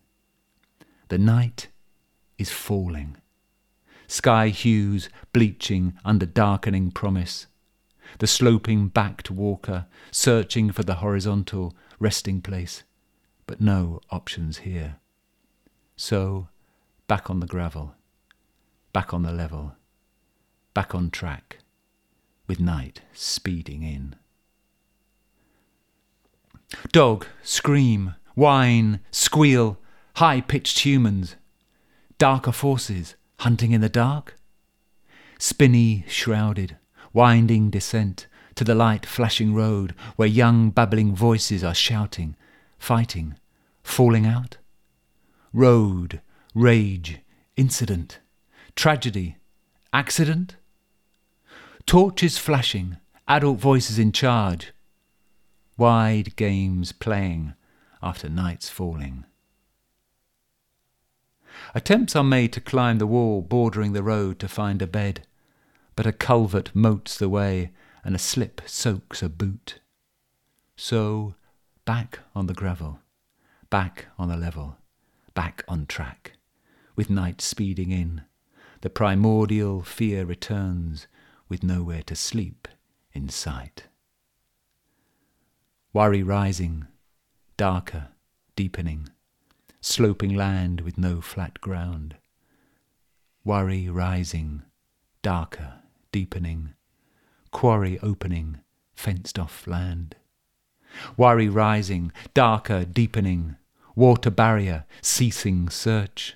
The 1.09 1.19
night 1.19 1.69
is 2.39 2.51
falling. 2.51 3.17
Sky 4.07 4.49
hues 4.49 5.09
bleaching 5.33 5.99
under 6.05 6.27
darkening 6.27 6.91
promise. 6.91 7.47
The 8.19 8.27
sloping 8.27 8.89
backed 8.89 9.31
walker 9.31 9.87
searching 10.11 10.73
for 10.73 10.83
the 10.83 10.97
horizontal 10.97 11.77
resting 11.99 12.41
place, 12.41 12.85
but 13.47 13.61
no 13.61 14.01
options 14.11 14.59
here. 14.59 14.97
So, 15.97 16.49
back 17.09 17.31
on 17.31 17.41
the 17.41 17.47
gravel, 17.47 17.95
back 18.93 19.13
on 19.15 19.23
the 19.23 19.33
level, 19.33 19.75
back 20.75 20.95
on 20.95 21.11
track, 21.11 21.59
with 22.47 22.61
night 22.61 23.01
speeding 23.15 23.83
in. 23.83 24.15
Dog, 26.93 27.27
scream, 27.43 28.15
whine, 28.35 29.01
squeal, 29.11 29.79
high 30.17 30.43
pitched 30.43 30.81
humans, 30.81 31.37
darker 32.19 32.53
forces 32.53 33.17
hunting 33.41 33.73
in 33.73 33.81
the 33.81 33.89
dark? 33.89 34.37
Spinny, 35.39 36.05
shrouded, 36.09 36.77
winding 37.15 37.71
descent 37.71 38.27
to 38.55 38.65
the 38.65 38.75
light 38.75 39.07
flashing 39.07 39.55
road 39.55 39.95
where 40.17 40.29
young 40.29 40.69
babbling 40.71 41.15
voices 41.15 41.65
are 41.65 41.75
shouting, 41.75 42.37
fighting, 42.79 43.37
falling 43.83 44.27
out? 44.27 44.59
Road, 45.55 46.21
rage, 46.59 47.21
incident, 47.57 48.19
tragedy, 48.75 49.37
accident? 49.93 50.57
Torches 51.87 52.37
flashing, 52.37 52.97
adult 53.29 53.59
voices 53.59 53.97
in 53.97 54.11
charge, 54.11 54.73
wide 55.77 56.35
games 56.35 56.91
playing 56.91 57.55
after 58.03 58.29
nights 58.29 58.69
falling. 58.69 59.25
Attempts 61.77 62.17
are 62.17 62.25
made 62.25 62.53
to 62.55 62.61
climb 62.61 62.99
the 62.99 63.07
wall 63.07 63.41
bordering 63.41 63.93
the 63.93 64.03
road 64.03 64.41
to 64.41 64.49
find 64.49 64.83
a 64.83 64.87
bed, 64.89 65.27
but 65.95 66.07
a 66.07 66.13
culvert 66.13 66.75
moats 66.75 67.17
the 67.17 67.29
way 67.29 67.71
and 68.03 68.17
a 68.17 68.19
slip 68.19 68.63
soaks 68.67 69.23
a 69.23 69.29
boot. 69.29 69.79
So, 70.75 71.37
back 71.85 72.19
on 72.35 72.49
the 72.49 72.55
gravel, 72.55 72.99
back 73.71 74.07
on 74.19 74.29
the 74.29 74.37
level, 74.37 74.77
back 75.35 75.63
on 75.69 75.87
track, 75.87 76.33
with 76.99 77.09
night 77.09 77.41
speeding 77.41 77.91
in, 77.91 78.21
the 78.83 78.91
primordial 78.91 79.81
fear 79.81 80.27
returns 80.27 81.07
with 81.49 81.63
nowhere 81.63 82.03
to 82.03 82.15
sleep 82.15 82.69
in 83.15 83.31
sight. 83.31 83.85
Worry 85.95 86.23
rising, 86.23 86.87
darker, 87.57 88.09
deepening 88.55 89.09
sloping 89.81 90.35
land 90.35 90.81
with 90.81 90.99
no 90.99 91.21
flat 91.21 91.61
ground. 91.61 92.17
Worry 93.45 93.89
rising, 93.89 94.63
darker, 95.23 95.81
deepening, 96.13 96.75
quarry 97.51 97.99
opening, 98.01 98.61
fenced 98.95 99.39
off 99.39 99.67
land. 99.67 100.17
Worry 101.17 101.49
rising, 101.49 102.13
darker, 102.35 102.85
deepening, 102.85 103.57
water 103.95 104.31
barrier, 104.31 104.85
ceasing 105.01 105.69
search. 105.69 106.35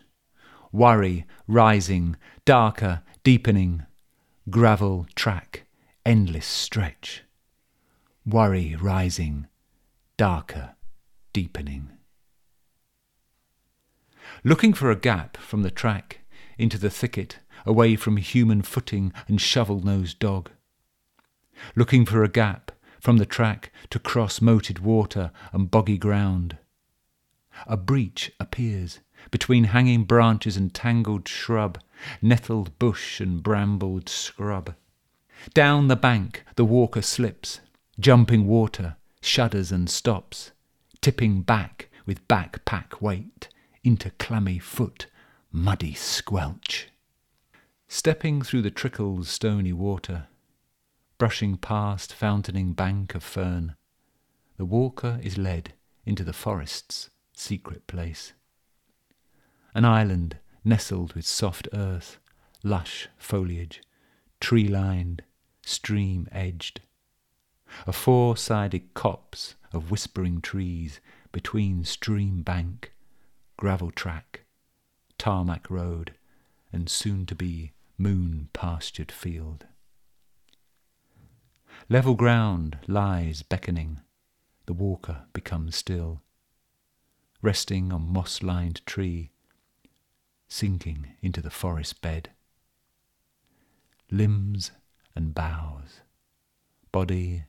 Worry 0.73 1.27
rising, 1.47 2.17
darker, 2.45 3.03
deepening, 3.23 3.85
gravel 4.51 5.07
track, 5.15 5.65
endless 6.05 6.47
stretch. 6.47 7.25
Worry 8.25 8.77
rising, 8.81 9.47
darker, 10.17 10.75
deepening 11.33 11.93
looking 14.45 14.73
for 14.73 14.91
a 14.91 14.97
gap 14.97 15.37
from 15.37 15.63
the 15.63 15.71
track 15.71 16.21
into 16.59 16.79
the 16.79 16.91
thicket, 16.91 17.39
away 17.65 17.97
from 17.97 18.17
human 18.17 18.63
footing 18.63 19.13
and 19.29 19.41
shovel 19.41 19.81
nosed 19.81 20.19
dog. 20.19 20.51
Looking 21.77 22.05
for 22.05 22.25
a 22.25 22.29
gap 22.29 22.73
from 23.01 23.19
the 23.19 23.27
track 23.27 23.73
to 23.91 23.99
cross 23.99 24.41
moated 24.41 24.81
water 24.81 25.31
and 25.53 25.71
boggy 25.71 25.99
ground. 25.99 26.59
A 27.67 27.77
breach 27.77 28.33
appears 28.41 29.01
between 29.31 29.65
hanging 29.65 30.05
branches 30.05 30.57
and 30.57 30.75
tangled 30.75 31.29
shrub, 31.29 31.79
nettled 32.21 32.79
bush 32.79 33.21
and 33.21 33.43
brambled 33.43 34.09
scrub. 34.09 34.75
Down 35.55 35.89
the 35.89 35.97
bank 35.97 36.45
the 36.57 36.65
walker 36.65 37.03
slips, 37.03 37.61
jumping 37.99 38.47
water, 38.47 38.97
shudders 39.21 39.73
and 39.73 39.89
stops, 39.89 40.53
tipping 41.01 41.43
back 41.43 41.89
with 42.07 42.27
backpack 42.29 43.01
weight 43.01 43.49
into 43.85 44.11
clammy 44.11 44.59
foot, 44.59 45.07
muddy 45.51 45.95
squelch. 45.95 46.89
Stepping 47.89 48.43
through 48.43 48.63
the 48.63 48.71
trickle's 48.71 49.29
stony 49.29 49.73
water, 49.73 50.29
brushing 51.19 51.57
past 51.57 52.13
fountaining 52.13 52.73
bank 52.73 53.15
of 53.15 53.23
fern, 53.23 53.77
the 54.57 54.65
walker 54.65 55.21
is 55.23 55.37
led 55.37 55.75
into 56.05 56.25
the 56.25 56.33
forest's 56.33 57.11
secret 57.35 57.87
place. 57.87 58.33
An 59.75 59.85
island 59.85 60.39
nestled 60.65 61.15
with 61.15 61.27
soft 61.27 61.69
earth, 61.73 62.19
lush 62.63 63.09
foliage, 63.17 63.83
tree 64.41 64.69
lined, 64.69 65.23
stream 65.63 66.29
edged. 66.31 66.81
A 67.87 67.93
four 67.93 68.37
sided 68.37 68.93
copse 68.95 69.55
of 69.73 69.91
whispering 69.91 70.41
trees 70.41 71.01
between 71.33 71.85
stream 71.85 72.43
bank 72.43 72.93
gravel 73.57 73.91
track, 73.91 74.45
tarmac 75.19 75.71
road, 75.71 76.15
and 76.73 76.89
soon 76.89 77.25
to 77.27 77.35
be 77.35 77.73
moon 77.97 78.49
pastured 78.53 79.13
field. 79.13 79.67
Level 81.89 82.15
ground 82.15 82.79
lies 82.87 83.43
beckoning, 83.43 84.01
the 84.67 84.73
walker 84.73 85.25
becomes 85.33 85.77
still, 85.77 86.23
resting 87.41 87.93
on 87.93 88.13
moss 88.13 88.43
lined 88.43 88.85
tree, 88.87 89.32
sinking 90.53 91.07
into 91.23 91.41
the 91.41 91.51
forest 91.51 92.03
bed. 92.03 92.29
Limbs 94.11 94.71
and 95.17 95.35
boughs, 95.35 96.03
body 96.93 97.45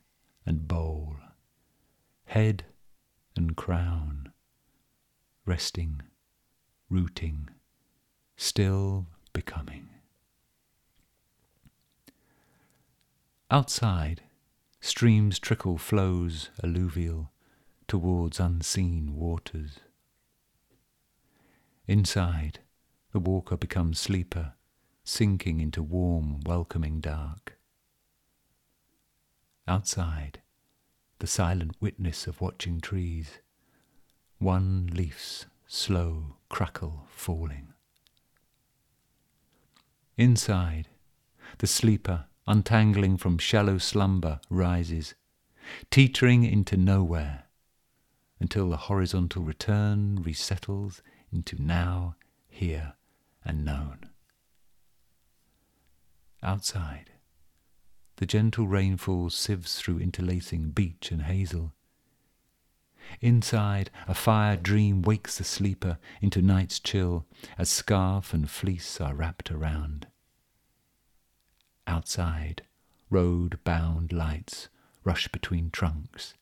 and 0.46 0.70
bowl, 0.70 1.18
head 2.28 2.63
and 3.36 3.58
crown 3.58 4.32
resting, 5.46 6.02
rooting, 6.89 7.50
still 8.38 9.08
becoming. 9.34 9.89
Outside, 13.52 14.22
streams 14.80 15.39
trickle 15.39 15.78
flows 15.78 16.52
alluvial 16.63 17.34
towards 17.86 18.39
unseen 18.39 19.13
waters. 19.13 19.80
Inside, 21.86 22.60
the 23.13 23.19
walker 23.19 23.56
becomes 23.56 23.99
sleeper, 23.99 24.54
sinking 25.04 25.60
into 25.62 25.84
warm, 25.84 26.39
welcoming 26.47 26.99
dark. 26.99 27.60
Outside, 29.67 30.41
the 31.19 31.28
silent 31.28 31.76
witness 31.80 32.26
of 32.26 32.41
watching 32.41 32.82
trees, 32.82 33.39
one 34.39 34.89
leaf's 34.91 35.45
slow 35.67 36.38
crackle 36.49 37.08
falling. 37.08 37.67
Inside, 40.17 40.89
the 41.60 41.67
sleeper, 41.67 42.26
untangling 42.47 43.17
from 43.17 43.38
shallow 43.38 43.78
slumber, 43.78 44.41
rises, 44.49 45.13
teetering 45.91 46.43
into 46.43 46.76
nowhere, 46.76 47.43
until 48.39 48.71
the 48.71 48.78
horizontal 48.78 49.43
return 49.43 50.23
resettles 50.23 51.04
into 51.32 51.62
now, 51.62 52.15
here, 52.49 52.95
and 53.46 53.66
known. 53.66 54.10
Outside, 56.42 57.12
the 58.18 58.26
gentle 58.26 58.68
rainfall 58.68 59.30
sieves 59.30 59.76
through 59.76 60.00
interlacing 60.00 60.72
beech 60.72 61.12
and 61.12 61.24
hazel. 61.24 61.74
Inside, 63.22 63.92
a 64.08 64.14
fire 64.14 64.56
dream 64.56 65.02
wakes 65.02 65.38
the 65.38 65.44
sleeper 65.44 65.98
into 66.22 66.42
night's 66.42 66.80
chill 66.80 67.26
as 67.58 67.70
scarf 67.70 68.34
and 68.34 68.50
fleece 68.50 69.02
are 69.02 69.14
wrapped 69.16 69.52
around. 69.52 70.08
Outside, 71.86 72.64
road 73.10 73.60
bound 73.64 74.14
lights 74.14 74.70
rush 75.04 75.28
between 75.28 75.70
trunks, 75.70 76.34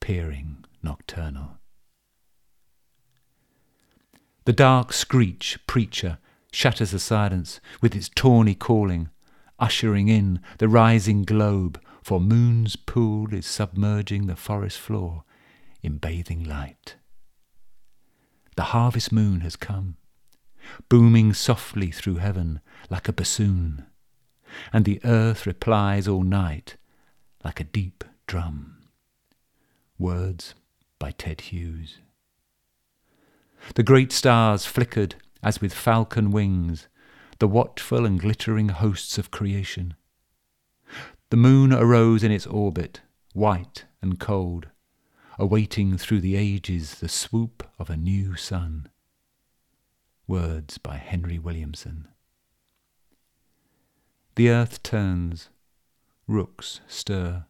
peering 0.00 0.64
nocturnal. 0.82 1.58
The 4.44 4.52
dark 4.52 4.92
screech 4.92 5.58
preacher 5.66 6.18
shatters 6.54 6.92
the 6.92 6.98
silence 6.98 7.60
with 7.82 7.96
its 7.96 8.08
tawny 8.08 8.54
calling, 8.54 9.08
ushering 9.58 10.08
in 10.08 10.40
the 10.58 10.68
rising 10.68 11.22
globe, 11.22 11.80
for 12.02 12.20
moon's 12.20 12.76
pool 12.76 13.32
is 13.34 13.46
submerging 13.46 14.26
the 14.26 14.36
forest 14.36 14.78
floor 14.78 15.24
in 15.82 15.98
bathing 15.98 16.44
light. 16.44 16.96
The 18.56 18.64
harvest 18.64 19.10
moon 19.10 19.40
has 19.40 19.56
come, 19.56 19.96
booming 20.88 21.32
softly 21.32 21.90
through 21.90 22.16
heaven 22.16 22.60
like 22.88 23.08
a 23.08 23.12
bassoon, 23.12 23.86
and 24.72 24.84
the 24.84 25.00
earth 25.04 25.46
replies 25.46 26.06
all 26.06 26.22
night 26.22 26.76
like 27.44 27.58
a 27.58 27.64
deep 27.64 28.04
drum. 28.26 28.76
Words 29.98 30.54
by 30.98 31.10
Ted 31.10 31.40
Hughes. 31.40 31.98
The 33.74 33.82
great 33.82 34.12
stars 34.12 34.66
flickered 34.66 35.16
as 35.44 35.60
with 35.60 35.74
falcon 35.74 36.30
wings, 36.30 36.88
the 37.38 37.46
watchful 37.46 38.06
and 38.06 38.18
glittering 38.18 38.70
hosts 38.70 39.18
of 39.18 39.30
creation. 39.30 39.94
The 41.28 41.36
moon 41.36 41.70
arose 41.72 42.24
in 42.24 42.32
its 42.32 42.46
orbit, 42.46 43.02
white 43.34 43.84
and 44.00 44.18
cold, 44.18 44.68
awaiting 45.38 45.98
through 45.98 46.22
the 46.22 46.34
ages 46.34 46.94
the 46.96 47.08
swoop 47.08 47.68
of 47.78 47.90
a 47.90 47.96
new 47.96 48.36
sun. 48.36 48.88
Words 50.26 50.78
by 50.78 50.96
Henry 50.96 51.38
Williamson. 51.38 52.08
The 54.36 54.48
earth 54.48 54.82
turns, 54.82 55.50
rooks 56.26 56.80
stir, 56.88 57.44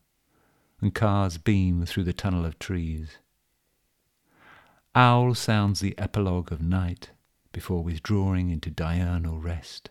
and 0.80 0.92
cars 0.92 1.38
beam 1.38 1.86
through 1.86 2.04
the 2.04 2.12
tunnel 2.12 2.44
of 2.44 2.58
trees. 2.58 3.18
Owl 4.96 5.34
sounds 5.34 5.78
the 5.78 5.96
epilogue 5.96 6.50
of 6.50 6.60
night 6.60 7.10
before 7.54 7.82
withdrawing 7.82 8.50
into 8.50 8.68
diurnal 8.68 9.38
rest. 9.38 9.88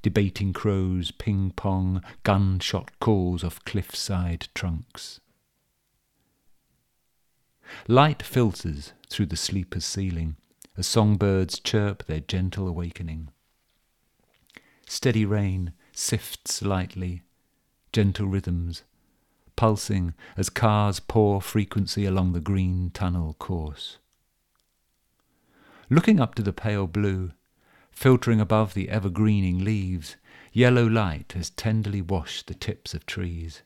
Debating 0.00 0.54
crows 0.54 1.10
ping 1.10 1.52
pong 1.54 2.02
gunshot 2.22 2.98
calls 3.00 3.44
off 3.44 3.62
cliffside 3.66 4.48
trunks. 4.54 5.20
Light 7.86 8.22
filters 8.22 8.94
through 9.10 9.26
the 9.26 9.36
sleeper's 9.36 9.84
ceiling 9.84 10.36
as 10.78 10.86
songbirds 10.86 11.58
chirp 11.58 12.06
their 12.06 12.20
gentle 12.20 12.66
awakening. 12.66 13.28
Steady 14.86 15.26
rain 15.26 15.72
sifts 15.92 16.62
lightly, 16.62 17.22
gentle 17.92 18.26
rhythms 18.26 18.84
pulsing 19.56 20.14
as 20.36 20.50
cars 20.50 21.00
pour 21.00 21.40
frequency 21.40 22.04
along 22.06 22.32
the 22.32 22.40
green 22.40 22.90
tunnel 22.92 23.34
course. 23.34 23.98
Looking 25.90 26.18
up 26.18 26.34
to 26.36 26.42
the 26.42 26.52
pale 26.52 26.86
blue, 26.86 27.32
filtering 27.90 28.40
above 28.40 28.74
the 28.74 28.88
evergreening 28.88 29.62
leaves, 29.62 30.16
yellow 30.52 30.86
light 30.86 31.32
has 31.32 31.50
tenderly 31.50 32.00
washed 32.00 32.46
the 32.46 32.54
tips 32.54 32.94
of 32.94 33.06
trees. 33.06 33.62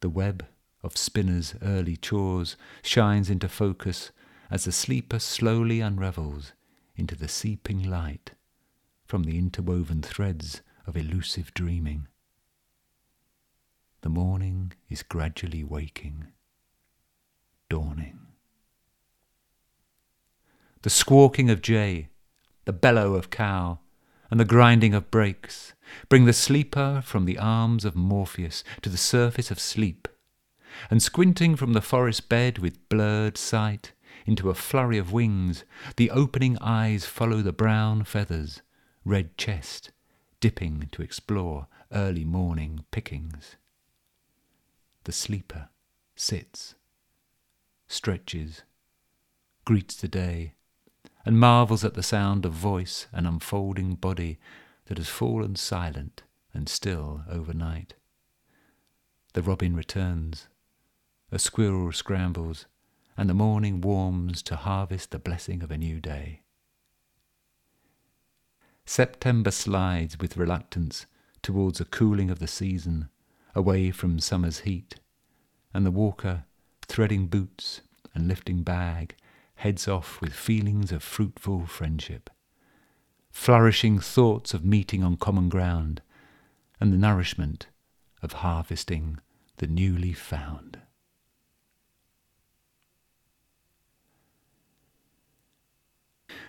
The 0.00 0.08
web 0.08 0.46
of 0.82 0.96
spinners' 0.96 1.54
early 1.62 1.96
chores 1.96 2.56
shines 2.82 3.30
into 3.30 3.48
focus 3.48 4.10
as 4.50 4.64
the 4.64 4.72
sleeper 4.72 5.18
slowly 5.18 5.80
unravels 5.80 6.52
into 6.96 7.14
the 7.14 7.28
seeping 7.28 7.82
light 7.88 8.32
from 9.06 9.22
the 9.22 9.38
interwoven 9.38 10.02
threads 10.02 10.60
of 10.86 10.96
elusive 10.96 11.54
dreaming. 11.54 12.08
The 14.02 14.10
morning 14.10 14.72
is 14.90 15.02
gradually 15.02 15.64
waking, 15.64 16.26
dawning. 17.70 18.23
The 20.84 20.90
squawking 20.90 21.48
of 21.48 21.62
jay, 21.62 22.08
the 22.66 22.72
bellow 22.74 23.14
of 23.14 23.30
cow, 23.30 23.78
and 24.30 24.38
the 24.38 24.44
grinding 24.44 24.92
of 24.92 25.10
brakes 25.10 25.72
bring 26.10 26.26
the 26.26 26.34
sleeper 26.34 27.00
from 27.02 27.24
the 27.24 27.38
arms 27.38 27.86
of 27.86 27.96
Morpheus 27.96 28.62
to 28.82 28.90
the 28.90 28.98
surface 28.98 29.50
of 29.50 29.58
sleep, 29.58 30.06
and 30.90 31.02
squinting 31.02 31.56
from 31.56 31.72
the 31.72 31.80
forest 31.80 32.28
bed 32.28 32.58
with 32.58 32.86
blurred 32.90 33.38
sight 33.38 33.92
into 34.26 34.50
a 34.50 34.54
flurry 34.54 34.98
of 34.98 35.10
wings, 35.10 35.64
the 35.96 36.10
opening 36.10 36.58
eyes 36.60 37.06
follow 37.06 37.40
the 37.40 37.50
brown 37.50 38.04
feathers, 38.04 38.60
red 39.06 39.38
chest, 39.38 39.90
dipping 40.38 40.90
to 40.92 41.00
explore 41.00 41.66
early 41.92 42.26
morning 42.26 42.84
pickings. 42.90 43.56
The 45.04 45.12
sleeper 45.12 45.70
sits, 46.14 46.74
stretches, 47.88 48.64
greets 49.64 49.96
the 49.96 50.08
day, 50.08 50.52
and 51.24 51.40
marvels 51.40 51.84
at 51.84 51.94
the 51.94 52.02
sound 52.02 52.44
of 52.44 52.52
voice 52.52 53.06
and 53.12 53.26
unfolding 53.26 53.94
body 53.94 54.38
that 54.86 54.98
has 54.98 55.08
fallen 55.08 55.56
silent 55.56 56.22
and 56.52 56.68
still 56.68 57.22
overnight. 57.30 57.94
The 59.32 59.42
robin 59.42 59.74
returns, 59.74 60.48
a 61.32 61.38
squirrel 61.38 61.92
scrambles, 61.92 62.66
and 63.16 63.28
the 63.28 63.34
morning 63.34 63.80
warms 63.80 64.42
to 64.42 64.56
harvest 64.56 65.10
the 65.10 65.18
blessing 65.18 65.62
of 65.62 65.70
a 65.70 65.78
new 65.78 66.00
day. 66.00 66.42
September 68.86 69.50
slides 69.50 70.18
with 70.18 70.36
reluctance 70.36 71.06
towards 71.42 71.80
a 71.80 71.84
cooling 71.84 72.30
of 72.30 72.38
the 72.38 72.46
season 72.46 73.08
away 73.54 73.90
from 73.90 74.18
summer's 74.18 74.60
heat, 74.60 74.96
and 75.72 75.86
the 75.86 75.90
walker, 75.90 76.44
threading 76.86 77.26
boots 77.26 77.80
and 78.14 78.28
lifting 78.28 78.62
bag, 78.62 79.16
heads 79.56 79.88
off 79.88 80.20
with 80.20 80.32
feelings 80.32 80.92
of 80.92 81.02
fruitful 81.02 81.66
friendship, 81.66 82.30
flourishing 83.30 83.98
thoughts 83.98 84.54
of 84.54 84.64
meeting 84.64 85.02
on 85.02 85.16
common 85.16 85.48
ground, 85.48 86.02
and 86.80 86.92
the 86.92 86.98
nourishment 86.98 87.68
of 88.22 88.34
harvesting 88.34 89.18
the 89.58 89.66
newly 89.66 90.12
found. 90.12 90.78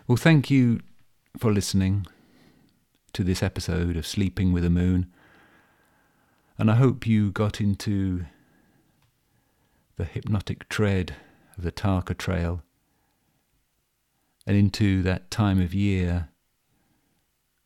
Well, 0.08 0.18
thank 0.18 0.52
you 0.52 0.82
for 1.38 1.52
listening 1.52 2.06
to 3.14 3.24
this 3.24 3.42
episode 3.42 3.98
of 3.98 4.06
Sleeping 4.06 4.52
with 4.52 4.64
the 4.64 4.70
Moon. 4.70 5.12
And 6.58 6.70
I 6.70 6.76
hope 6.76 7.08
you 7.08 7.32
got 7.32 7.60
into 7.60 8.26
the 9.96 10.06
hypnotic 10.06 10.70
tread 10.70 11.16
of 11.58 11.64
the 11.64 11.72
Tarka 11.72 12.16
Trail 12.18 12.62
and 14.46 14.56
into 14.56 15.02
that 15.02 15.32
time 15.32 15.60
of 15.60 15.74
year 15.74 16.30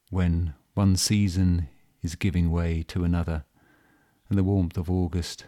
when 0.10 0.54
one 0.74 0.96
season 0.96 1.68
is 2.02 2.16
giving 2.16 2.52
way 2.52 2.84
to 2.84 3.04
another 3.04 3.44
and 4.30 4.38
the 4.38 4.44
warmth 4.44 4.78
of 4.78 4.90
August 4.90 5.46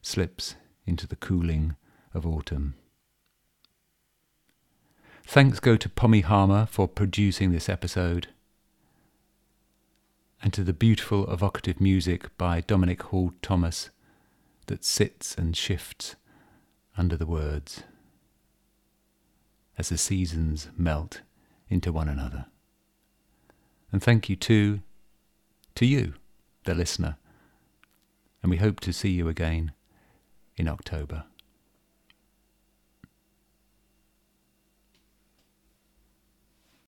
slips 0.00 0.56
into 0.86 1.06
the 1.06 1.16
cooling 1.16 1.76
of 2.12 2.26
autumn. 2.26 2.74
Thanks 5.26 5.60
go 5.60 5.76
to 5.76 5.88
Pommy 5.88 6.20
Harmar 6.20 6.66
for 6.66 6.86
producing 6.86 7.52
this 7.52 7.68
episode 7.68 8.28
and 10.42 10.52
to 10.52 10.62
the 10.62 10.74
beautiful 10.74 11.30
evocative 11.32 11.80
music 11.80 12.36
by 12.36 12.60
Dominic 12.60 13.02
Hall 13.04 13.32
Thomas 13.40 13.90
that 14.66 14.84
sits 14.84 15.34
and 15.34 15.56
shifts 15.56 16.16
under 16.96 17.16
the 17.16 17.26
words 17.26 17.82
as 19.78 19.88
the 19.88 19.98
seasons 19.98 20.68
melt 20.76 21.22
into 21.68 21.92
one 21.92 22.08
another. 22.08 22.46
And 23.90 24.02
thank 24.02 24.28
you 24.28 24.36
too 24.36 24.80
to 25.74 25.86
you, 25.86 26.14
the 26.64 26.74
listener, 26.74 27.16
and 28.42 28.50
we 28.50 28.58
hope 28.58 28.80
to 28.80 28.92
see 28.92 29.10
you 29.10 29.28
again 29.28 29.72
in 30.56 30.68
October. 30.68 31.24